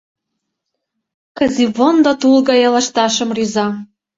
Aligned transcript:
Кызивондо 1.37 2.11
тул 2.21 2.37
гае 2.47 2.67
лышташым 2.73 3.29
рӱза. 3.37 3.67